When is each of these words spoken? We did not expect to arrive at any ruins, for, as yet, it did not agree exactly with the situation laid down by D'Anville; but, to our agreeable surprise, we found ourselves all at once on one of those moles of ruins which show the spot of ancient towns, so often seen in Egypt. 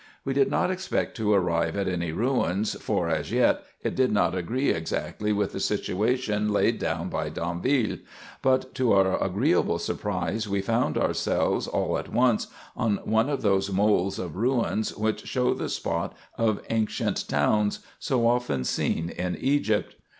We 0.25 0.33
did 0.33 0.49
not 0.49 0.71
expect 0.71 1.15
to 1.17 1.31
arrive 1.31 1.77
at 1.77 1.87
any 1.87 2.11
ruins, 2.11 2.73
for, 2.81 3.07
as 3.07 3.31
yet, 3.31 3.61
it 3.83 3.93
did 3.93 4.11
not 4.11 4.33
agree 4.33 4.71
exactly 4.71 5.31
with 5.31 5.53
the 5.53 5.59
situation 5.59 6.51
laid 6.51 6.79
down 6.79 7.07
by 7.09 7.29
D'Anville; 7.29 7.99
but, 8.41 8.73
to 8.73 8.93
our 8.93 9.23
agreeable 9.23 9.77
surprise, 9.77 10.49
we 10.49 10.59
found 10.59 10.97
ourselves 10.97 11.67
all 11.67 11.99
at 11.99 12.11
once 12.11 12.47
on 12.75 12.97
one 13.03 13.29
of 13.29 13.43
those 13.43 13.71
moles 13.71 14.17
of 14.17 14.37
ruins 14.37 14.97
which 14.97 15.27
show 15.27 15.53
the 15.53 15.69
spot 15.69 16.15
of 16.35 16.63
ancient 16.71 17.27
towns, 17.29 17.77
so 17.99 18.25
often 18.25 18.63
seen 18.63 19.11
in 19.11 19.35
Egypt. 19.39 19.93